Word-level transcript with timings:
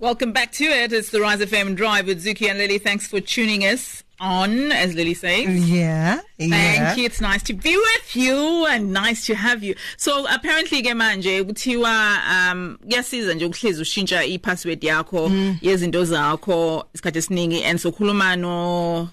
Welcome 0.00 0.32
back 0.32 0.50
to 0.52 0.64
it. 0.64 0.94
It's 0.94 1.10
the 1.10 1.20
Rise 1.20 1.42
of 1.42 1.50
FM 1.50 1.76
Drive 1.76 2.06
with 2.06 2.24
Zookey 2.24 2.48
and 2.48 2.58
Lilly. 2.58 2.78
Thanks 2.78 3.06
for 3.06 3.20
tuning 3.20 3.66
us 3.66 4.02
on, 4.18 4.72
as 4.72 4.94
Lilly 4.94 5.12
says. 5.12 5.68
Yeah, 5.68 6.20
yeah. 6.38 6.48
Thank 6.48 6.98
you. 6.98 7.04
It's 7.04 7.20
nice 7.20 7.42
to 7.42 7.52
be 7.52 7.76
with 7.76 8.16
you 8.16 8.64
and 8.64 8.94
nice 8.94 9.26
to 9.26 9.34
have 9.34 9.62
you. 9.62 9.74
So 9.98 10.26
apparently 10.26 10.80
ke 10.82 10.94
manje 10.94 11.44
kuthiwa 11.44 12.18
um 12.52 12.78
kuyasiza 12.82 13.34
nje 13.34 13.44
ukuhlezi 13.44 13.82
ushintsha 13.82 14.24
i-password 14.24 14.84
yakho 14.84 15.30
yezinto 15.62 16.04
zakho 16.04 16.84
isikhathi 16.94 17.18
esiningi 17.18 17.62
and 17.64 17.78
sokhuluma 17.78 18.36
no 18.38 19.10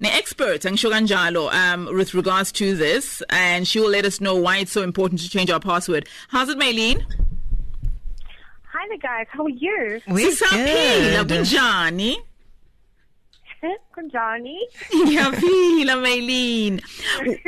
ne-expert 0.00 0.62
angisho 0.66 0.90
kanjalo 0.90 1.50
um 1.52 1.86
with 1.96 2.14
regards 2.14 2.52
to 2.52 2.76
this 2.76 3.22
and 3.28 3.66
she 3.66 3.80
will 3.80 3.90
let 3.90 4.04
us 4.06 4.18
know 4.18 4.36
why 4.36 4.58
it's 4.58 4.72
so 4.72 4.82
important 4.82 5.20
to 5.20 5.28
change 5.28 5.50
our 5.50 5.60
password. 5.60 6.08
How's 6.28 6.48
it, 6.48 6.58
Mayleen? 6.58 7.04
Hi 8.80 8.88
there, 8.88 8.96
guys. 8.96 9.26
How 9.28 9.44
are 9.44 9.50
you? 9.50 10.00
We 10.08 10.24
Sisaphila 10.32 11.28
good. 11.28 11.44
kunjani? 11.44 12.16
Kunjani. 13.94 14.56
Ngiyaphila 14.90 16.00
Mayleen. 16.00 16.80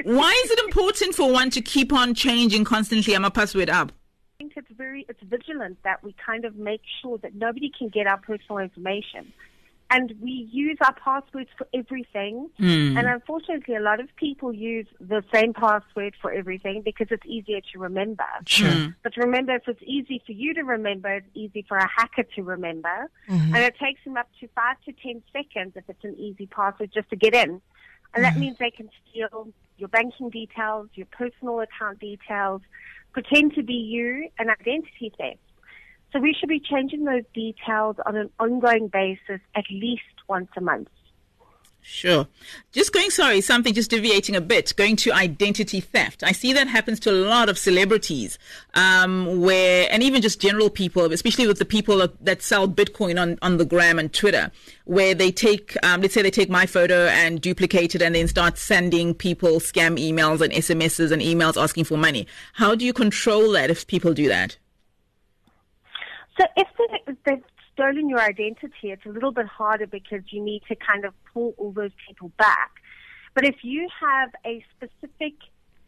Why 0.04 0.42
is 0.44 0.50
it 0.50 0.58
important 0.58 1.14
for 1.14 1.32
one 1.32 1.48
to 1.48 1.62
keep 1.62 1.90
on 1.90 2.12
changing 2.12 2.64
constantly 2.64 3.14
ama 3.14 3.30
password 3.30 3.70
up? 3.70 3.92
I 3.92 4.42
think 4.42 4.52
it's 4.56 4.70
very 4.76 5.06
it's 5.08 5.22
vigilant 5.22 5.78
that 5.84 6.04
we 6.04 6.14
kind 6.22 6.44
of 6.44 6.56
make 6.56 6.82
sure 7.00 7.16
that 7.22 7.34
nobody 7.34 7.72
can 7.78 7.88
get 7.88 8.06
our 8.06 8.18
personal 8.18 8.58
information. 8.58 9.32
And 9.94 10.14
we 10.22 10.48
use 10.50 10.78
our 10.80 10.94
passwords 10.94 11.50
for 11.58 11.66
everything. 11.74 12.48
Hmm. 12.56 12.96
And 12.96 13.06
unfortunately, 13.06 13.76
a 13.76 13.80
lot 13.80 14.00
of 14.00 14.08
people 14.16 14.50
use 14.50 14.86
the 14.98 15.22
same 15.32 15.52
password 15.52 16.14
for 16.22 16.32
everything 16.32 16.80
because 16.82 17.08
it's 17.10 17.26
easier 17.26 17.60
to 17.72 17.78
remember. 17.78 18.24
Sure. 18.46 18.70
Hmm. 18.70 18.86
But 19.02 19.18
remember, 19.18 19.54
if 19.54 19.68
it's 19.68 19.82
easy 19.84 20.22
for 20.24 20.32
you 20.32 20.54
to 20.54 20.62
remember, 20.62 21.16
it's 21.16 21.26
easy 21.34 21.66
for 21.68 21.76
a 21.76 21.86
hacker 21.86 22.22
to 22.22 22.42
remember. 22.42 23.10
Mm-hmm. 23.28 23.54
And 23.54 23.64
it 23.64 23.74
takes 23.78 24.02
them 24.04 24.16
up 24.16 24.28
to 24.40 24.48
five 24.54 24.76
to 24.86 24.92
ten 24.92 25.22
seconds 25.30 25.72
if 25.76 25.84
it's 25.86 26.04
an 26.04 26.16
easy 26.18 26.46
password 26.46 26.90
just 26.94 27.10
to 27.10 27.16
get 27.16 27.34
in. 27.34 27.60
And 28.14 28.24
that 28.24 28.32
mm-hmm. 28.32 28.40
means 28.40 28.56
they 28.58 28.70
can 28.70 28.88
steal 29.10 29.48
your 29.76 29.88
banking 29.88 30.30
details, 30.30 30.88
your 30.94 31.06
personal 31.06 31.60
account 31.60 31.98
details, 31.98 32.62
pretend 33.12 33.54
to 33.56 33.62
be 33.62 33.74
you, 33.74 34.30
and 34.38 34.48
identity 34.48 35.12
theft. 35.18 35.38
So 36.12 36.20
we 36.20 36.34
should 36.38 36.48
be 36.48 36.60
changing 36.60 37.04
those 37.04 37.24
details 37.32 37.96
on 38.04 38.16
an 38.16 38.30
ongoing 38.38 38.88
basis 38.88 39.40
at 39.54 39.64
least 39.70 40.02
once 40.28 40.50
a 40.56 40.60
month. 40.60 40.88
Sure. 41.84 42.28
Just 42.70 42.92
going, 42.92 43.10
sorry, 43.10 43.40
something 43.40 43.74
just 43.74 43.90
deviating 43.90 44.36
a 44.36 44.40
bit, 44.40 44.72
going 44.76 44.94
to 44.96 45.10
identity 45.10 45.80
theft. 45.80 46.22
I 46.22 46.30
see 46.30 46.52
that 46.52 46.68
happens 46.68 47.00
to 47.00 47.10
a 47.10 47.26
lot 47.26 47.48
of 47.48 47.58
celebrities, 47.58 48.38
um, 48.74 49.40
where, 49.40 49.88
and 49.90 50.00
even 50.00 50.22
just 50.22 50.40
general 50.40 50.70
people, 50.70 51.12
especially 51.12 51.48
with 51.48 51.58
the 51.58 51.64
people 51.64 52.06
that, 52.20 52.40
sell 52.40 52.68
Bitcoin 52.68 53.20
on, 53.20 53.36
on 53.42 53.56
the 53.56 53.64
gram 53.64 53.98
and 53.98 54.12
Twitter, 54.12 54.52
where 54.84 55.12
they 55.12 55.32
take, 55.32 55.76
um, 55.84 56.02
let's 56.02 56.14
say 56.14 56.22
they 56.22 56.30
take 56.30 56.48
my 56.48 56.66
photo 56.66 57.06
and 57.06 57.40
duplicate 57.40 57.96
it 57.96 58.02
and 58.02 58.14
then 58.14 58.28
start 58.28 58.58
sending 58.58 59.12
people 59.12 59.58
scam 59.58 59.98
emails 59.98 60.40
and 60.40 60.52
SMSs 60.52 61.10
and 61.10 61.20
emails 61.20 61.60
asking 61.60 61.84
for 61.84 61.96
money. 61.96 62.28
How 62.52 62.76
do 62.76 62.86
you 62.86 62.92
control 62.92 63.50
that 63.52 63.70
if 63.70 63.88
people 63.88 64.14
do 64.14 64.28
that? 64.28 64.56
So 66.38 66.46
if 66.56 66.68
they, 66.78 67.14
they've 67.26 67.44
stolen 67.74 68.08
your 68.08 68.20
identity, 68.20 68.90
it's 68.90 69.04
a 69.06 69.10
little 69.10 69.32
bit 69.32 69.46
harder 69.46 69.86
because 69.86 70.22
you 70.30 70.42
need 70.42 70.62
to 70.68 70.76
kind 70.76 71.04
of 71.04 71.14
pull 71.32 71.54
all 71.58 71.72
those 71.72 71.90
people 72.06 72.30
back. 72.38 72.70
But 73.34 73.44
if 73.44 73.56
you 73.62 73.88
have 74.00 74.30
a 74.44 74.64
specific 74.76 75.34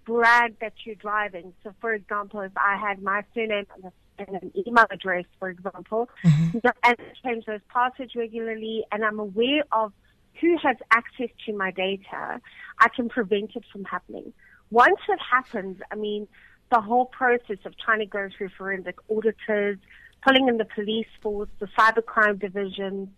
brand 0.05 0.57
that 0.61 0.73
you're 0.85 0.95
driving, 0.95 1.53
so 1.63 1.75
for 1.81 1.93
example, 1.93 2.41
if 2.41 2.53
I 2.57 2.77
had 2.77 3.03
my 3.03 3.23
surname 3.35 3.67
and, 3.75 3.85
a, 3.85 3.93
and 4.19 4.43
an 4.43 4.53
email 4.67 4.87
address, 4.91 5.25
for 5.39 5.49
example, 5.51 6.09
and 6.23 6.73
I 6.83 6.95
change 7.25 7.47
those 7.47 7.61
passwords 7.69 8.15
regularly, 8.15 8.85
and 8.93 9.05
I'm 9.05 9.19
aware 9.19 9.65
of 9.73 9.93
who 10.41 10.57
has 10.63 10.77
access 10.91 11.29
to 11.47 11.57
my 11.57 11.71
data, 11.71 12.41
I 12.79 12.89
can 12.89 13.09
prevent 13.09 13.57
it 13.57 13.65
from 13.71 13.85
happening. 13.85 14.33
Once 14.71 14.99
it 15.09 15.21
happens, 15.21 15.79
I 15.93 15.97
mean, 15.97 16.27
the 16.73 16.81
whole 16.81 17.07
process 17.07 17.59
of 17.65 17.77
trying 17.79 18.01
to 18.01 18.07
go 18.07 18.29
through 18.37 18.49
forensic 18.57 18.97
auditors, 19.09 19.79
pulling 20.25 20.49
in 20.49 20.57
the 20.57 20.65
police 20.65 21.07
force, 21.23 21.49
the 21.59 21.67
cybercrime 21.79 22.41
divisions, 22.41 23.09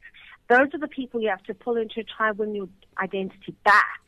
those 0.49 0.69
are 0.75 0.79
the 0.79 0.89
people 0.89 1.21
you 1.21 1.29
have 1.29 1.43
to 1.45 1.55
pull 1.55 1.77
in 1.77 1.89
to 1.91 2.05
try 2.05 2.29
and 2.31 2.39
win 2.39 2.55
your 2.55 2.69
identity 2.99 3.55
back. 3.65 4.01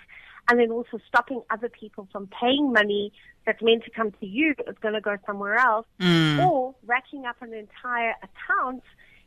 And 0.51 0.59
then 0.59 0.71
also 0.71 0.99
stopping 1.07 1.43
other 1.51 1.69
people 1.69 2.09
from 2.11 2.29
paying 2.29 2.73
money 2.73 3.13
that's 3.45 3.61
meant 3.61 3.85
to 3.85 3.91
come 3.91 4.13
to 4.13 4.27
you, 4.27 4.55
but 4.57 4.67
it's 4.69 4.79
going 4.79 4.95
to 4.95 5.01
go 5.01 5.17
somewhere 5.27 5.57
else, 5.57 5.87
mm. 6.01 6.47
or 6.47 6.75
racking 6.87 7.27
up 7.27 7.37
an 7.43 7.53
entire 7.53 8.15
account 8.23 8.83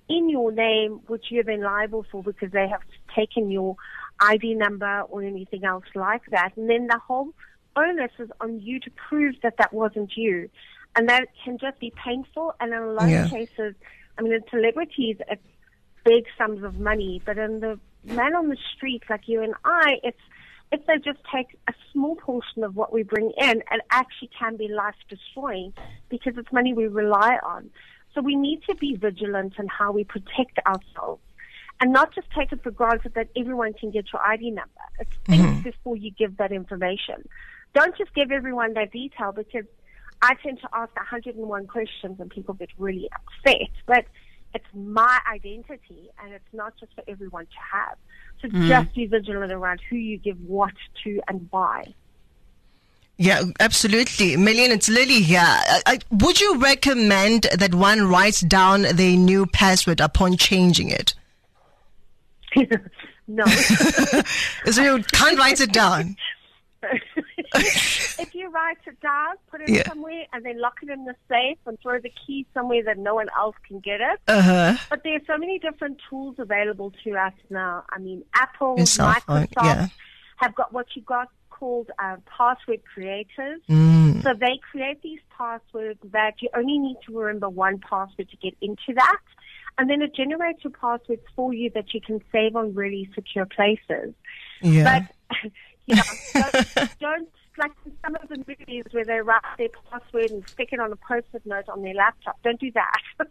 in 0.10 0.30
your 0.30 0.52
name, 0.52 1.00
which 1.08 1.26
you're 1.30 1.44
then 1.44 1.62
liable 1.62 2.06
for 2.12 2.24
because 2.24 2.52
they 2.52 2.68
have 2.68 2.82
taken 3.16 3.52
your 3.52 3.76
ID 4.20 4.56
number 4.56 5.02
or 5.10 5.22
anything 5.22 5.64
else 5.64 5.86
like 5.94 6.24
that. 6.32 6.54
And 6.58 6.70
then 6.70 6.88
the 6.88 7.00
whole 7.00 7.30
onus 7.76 8.12
is 8.20 8.30
on 8.42 8.60
you 8.60 8.80
to 8.80 8.92
prove 9.10 9.36
that 9.44 9.58
that 9.58 9.74
wasn't 9.74 10.12
you. 10.16 10.50
And 10.96 11.08
that 11.10 11.28
can 11.44 11.58
just 11.58 11.80
be 11.80 11.94
painful. 12.04 12.54
And 12.60 12.74
in 12.74 12.80
a 12.80 12.92
lot 12.92 13.10
Yeah. 13.10 13.26
of 13.26 13.32
cases, 13.32 13.76
I 14.18 14.22
mean, 14.22 14.34
in 14.34 14.44
celebrities, 14.50 15.18
it's 15.30 15.46
big 16.04 16.26
sums 16.38 16.64
of 16.64 16.80
money. 16.80 17.22
But 17.26 17.38
in 17.38 17.60
the 17.60 17.80
man 18.04 18.36
on 18.36 18.50
the 18.50 18.58
street, 18.76 19.04
like 19.10 19.28
you 19.28 19.42
and 19.42 19.54
I, 19.64 20.00
it's 20.04 20.20
if 20.72 20.86
they 20.86 20.98
just 20.98 21.20
take 21.34 21.58
a 21.68 21.74
small 21.92 22.16
portion 22.16 22.64
of 22.64 22.76
what 22.76 22.94
we 22.94 23.04
bring 23.04 23.32
in, 23.38 23.58
it 23.60 23.82
actually 23.92 24.30
can 24.38 24.56
be 24.56 24.70
life 24.70 24.96
destroying 25.10 25.74
because 26.10 26.38
it's 26.38 26.52
money 26.52 26.74
we 26.74 26.88
rely 26.88 27.38
on. 27.44 27.70
So 28.14 28.22
we 28.22 28.36
need 28.36 28.64
to 28.70 28.76
be 28.76 28.96
vigilant 28.96 29.54
in 29.60 29.68
how 29.68 29.92
we 29.92 30.06
protect 30.06 30.60
ourselves 30.66 31.22
and 31.82 31.92
not 31.92 32.14
just 32.14 32.28
take 32.32 32.52
it 32.52 32.64
for 32.64 32.72
granted 32.72 33.16
that 33.16 33.28
everyone 33.36 33.74
can 33.74 33.92
get 33.92 34.14
your 34.14 34.22
ID 34.22 34.52
number. 34.52 34.70
It's 35.00 35.10
mm-hmm. 35.26 35.42
think 35.42 35.64
before 35.64 35.98
you 35.98 36.12
give 36.12 36.38
that 36.38 36.52
information. 36.52 37.28
Don't 37.74 37.98
just 37.98 38.14
give 38.14 38.32
everyone 38.32 38.74
that 38.74 38.92
detail 38.92 39.32
because 39.32 39.66
I 40.22 40.36
tend 40.36 40.60
to 40.62 40.70
ask 40.74 40.96
101 40.96 41.68
questions 41.68 42.20
and 42.20 42.30
people 42.30 42.54
get 42.54 42.70
really 42.78 43.10
upset. 43.14 43.70
But 43.86 44.06
it's 44.54 44.66
my 44.74 45.20
identity 45.32 46.10
and 46.22 46.34
it's 46.34 46.54
not 46.54 46.74
just 46.80 46.94
for 46.94 47.04
everyone 47.08 47.46
to 47.46 47.78
have. 47.78 47.98
So 48.42 48.48
mm. 48.48 48.68
just 48.68 48.94
be 48.96 49.06
vigilant 49.06 49.52
around 49.52 49.82
who 49.90 49.96
you 49.96 50.18
give 50.18 50.40
what 50.42 50.74
to 51.04 51.22
and 51.28 51.48
why. 51.52 51.94
Yeah, 53.18 53.44
absolutely. 53.60 54.36
Mayleen, 54.36 54.70
it's 54.70 54.90
Lilly 54.90 55.22
here. 55.22 55.44
I, 55.44 55.82
I, 55.86 56.00
would 56.10 56.42
you 56.42 56.58
recommend 56.58 57.44
that 57.56 57.76
one 57.76 58.08
writes 58.10 58.42
down 58.42 58.82
their 58.82 59.16
new 59.16 59.46
password 59.46 60.00
upon 60.02 60.38
changing 60.38 60.90
it? 60.90 61.14
no. 63.28 63.46
So 64.72 64.82
you 64.82 65.04
can't 65.04 65.38
write 65.38 65.62
it 65.62 65.72
down. 65.72 66.16
if 67.56 68.34
you 68.34 68.50
write 68.50 68.78
it 68.86 69.00
down, 69.02 69.36
put 69.50 69.62
it 69.62 69.70
Yeah. 69.70 69.88
somewhere, 69.88 70.26
and 70.34 70.46
then 70.46 70.60
lock 70.60 70.80
it 70.82 70.90
in 70.90 71.06
the 71.06 71.16
safe 71.30 71.58
and 71.66 71.80
throw 71.82 72.00
the 72.00 72.12
key 72.26 72.46
somewhere 72.54 72.84
that 72.84 72.98
no 72.98 73.16
one 73.16 73.28
else 73.38 73.56
can 73.68 73.80
get 73.80 74.02
it. 74.02 74.20
Uh 74.28 74.42
huh. 74.42 74.78
But 74.90 75.04
there 75.04 75.16
are 75.16 75.26
so 75.28 75.38
many 75.38 75.60
different 75.60 76.00
tools 76.10 76.36
available 76.40 76.92
to 77.04 77.12
us 77.16 77.34
now. 77.50 77.84
I 77.90 78.00
mean, 78.00 78.24
Apple, 78.34 78.76
Your 78.78 78.86
cell 78.86 79.14
phone, 79.26 79.48
Microsoft 79.48 79.64
yeah. 79.64 79.88
have 80.38 80.56
got 80.56 80.74
what 80.74 80.88
you 80.96 81.02
got 81.02 81.30
called 81.50 81.92
uh, 82.00 82.18
password 82.26 82.82
creators. 82.92 83.62
Mm. 83.70 84.24
So 84.24 84.34
they 84.34 84.60
create 84.72 85.02
these 85.04 85.20
passwords 85.38 86.00
that 86.12 86.42
you 86.42 86.50
only 86.56 86.80
need 86.80 86.98
to 87.06 87.18
remember 87.18 87.50
one 87.50 87.80
password 87.80 88.30
to 88.30 88.38
get 88.38 88.56
into 88.62 88.94
that. 88.96 89.20
And 89.78 89.90
then 89.90 90.02
it 90.02 90.14
generates 90.16 90.64
your 90.64 90.72
passwords 90.72 91.22
for 91.36 91.54
you 91.54 91.70
that 91.76 91.94
you 91.94 92.02
can 92.02 92.20
save 92.32 92.56
on 92.56 92.74
really 92.74 93.10
secure 93.16 93.46
places. 93.46 94.14
Yeah. 94.62 95.06
But, 95.30 95.42
you 95.86 95.96
know, 95.96 96.04
don't, 96.34 97.00
don't, 97.00 97.30
like 97.58 97.72
in 97.86 97.92
some 98.04 98.16
of 98.16 98.30
the 98.30 98.38
movies 98.48 98.86
where 98.92 99.06
they 99.06 99.20
write 99.20 99.42
their 99.58 99.68
password 99.90 100.32
and 100.32 100.44
stick 100.54 100.70
it 100.72 100.80
on 100.80 100.92
a 100.92 100.96
post-it 100.96 101.46
note 101.46 101.68
on 101.70 101.82
their 101.82 101.94
laptop. 101.94 102.38
Don't 102.44 102.60
do 102.60 102.72
that. 102.74 103.02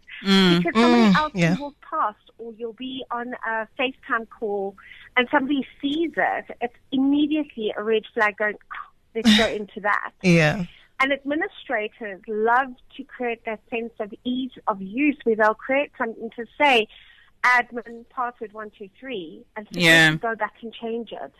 because 0.49 0.73
someone 0.79 1.01
Mm, 1.01 1.15
else 1.15 1.33
yeah. 1.35 1.57
will 1.57 1.65
walk 1.67 1.75
past 1.89 2.31
or 2.37 2.53
you'll 2.53 2.73
be 2.73 3.03
on 3.11 3.33
a 3.47 3.67
FaceTime 3.79 4.27
call 4.29 4.75
and 5.17 5.27
somebody 5.31 5.65
sees 5.81 6.11
it. 6.15 6.45
It's 6.61 6.75
immediately 6.91 7.73
a 7.75 7.83
red 7.83 8.03
flag 8.13 8.37
going, 8.37 8.55
"Oh, 8.55 8.89
let's 9.15 9.31
go 9.37 9.47
into 9.55 9.79
that. 9.81 10.11
yeah. 10.21 10.65
And 10.99 11.11
administrators 11.11 12.21
love 12.27 12.75
to 12.97 13.03
create 13.03 13.43
that 13.45 13.59
sense 13.71 13.93
of 13.99 14.13
ease 14.23 14.51
of 14.67 14.81
use 14.83 15.17
where 15.23 15.35
they'll 15.35 15.55
create 15.55 15.91
something 15.97 16.29
to 16.35 16.45
say 16.61 16.87
admin 17.43 18.05
password 18.11 18.53
one 18.53 18.71
two 18.77 18.87
three 18.99 19.43
and 19.55 19.67
so 19.73 19.79
Yeah. 19.79 20.13
go 20.15 20.35
back 20.35 20.53
and 20.61 20.71
change 20.71 21.11
it. 21.11 21.33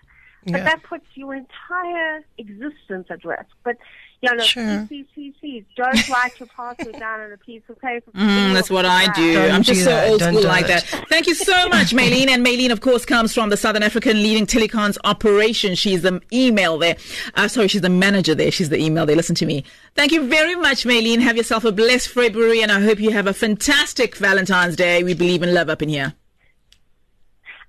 But 0.46 0.54
Yeah. 0.58 0.64
that 0.64 0.84
puts 0.84 1.06
your 1.16 1.36
entire 1.36 2.24
existence 2.38 3.08
at 3.10 3.24
risk. 3.24 3.46
But 3.64 3.78
you 4.24 4.36
know, 4.36 4.44
Sure. 4.44 4.86
please, 4.88 5.08
please, 5.16 5.34
please, 5.40 5.64
don't 5.76 6.08
write 6.10 6.40
your 6.40 6.46
password 6.56 6.94
down 7.00 7.22
on 7.22 7.32
a 7.32 7.38
piece 7.38 7.64
of 7.70 7.80
paper. 7.82 8.12
Mm, 8.16 8.54
that's 8.54 8.70
what 8.70 8.86
I 8.86 9.12
do. 9.14 9.34
Don't 9.34 9.52
I'm 9.52 9.64
just 9.64 9.80
do 9.80 9.84
so 9.86 9.90
that. 9.90 10.10
old 10.10 10.20
Don't 10.20 10.36
school 10.36 10.48
like 10.48 10.66
it. 10.66 10.68
that. 10.68 11.06
Thank 11.10 11.26
you 11.26 11.34
so 11.34 11.68
much, 11.70 11.88
Mayleen. 11.92 12.28
And 12.30 12.46
Mayleen, 12.46 12.72
of 12.72 12.82
course, 12.82 13.04
comes 13.04 13.34
from 13.34 13.50
the 13.50 13.58
Southern 13.58 13.82
African 13.82 14.22
leading 14.22 14.46
telecoms 14.46 15.00
operation. 15.06 15.74
She's 15.74 16.04
the 16.04 16.22
email 16.32 16.78
there. 16.78 16.98
Uh, 17.34 17.48
sorry, 17.48 17.68
she's 17.68 17.82
the 17.82 17.90
manager 17.90 18.36
there. 18.36 18.52
She's 18.52 18.70
the 18.70 18.78
email 18.80 19.08
there. 19.08 19.16
Listen 19.16 19.34
to 19.36 19.46
me. 19.48 19.64
Thank 19.96 20.12
you 20.12 20.28
very 20.28 20.54
much, 20.56 20.84
Mayleen. 20.84 21.20
Have 21.22 21.36
yourself 21.36 21.66
a 21.66 21.72
blessed 21.72 22.10
February, 22.10 22.62
and 22.62 22.72
I 22.72 22.80
hope 22.80 23.00
you 23.00 23.10
have 23.10 23.26
a 23.26 23.34
fantastic 23.34 24.16
Valentine's 24.18 24.76
Day. 24.76 25.02
We 25.04 25.16
believe 25.16 25.42
in 25.42 25.52
love 25.52 25.68
up 25.70 25.82
in 25.82 25.90
here. 25.90 26.14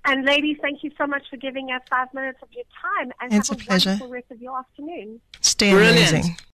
And 0.05 0.25
ladies, 0.25 0.57
thank 0.61 0.83
you 0.83 0.91
so 0.99 1.07
much 1.07 1.23
for 1.31 1.37
giving 1.37 1.71
us 1.71 1.81
five 1.89 2.09
minutes 2.13 2.39
of 2.43 2.49
your 2.53 2.65
time, 2.83 3.13
and 3.21 3.33
It's 3.33 3.49
have 3.49 3.59
a 3.59 3.63
a, 3.63 3.65
pleasure. 3.65 3.91
wonderful 3.91 4.09
rest 4.11 4.27
of 4.31 4.41
your 4.43 4.59
afternoon. 4.59 5.21
Stay 5.41 5.71
Brilliant. 5.71 6.11
amazing. 6.11 6.37